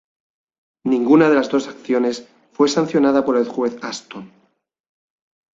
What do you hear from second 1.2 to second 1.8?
de las dos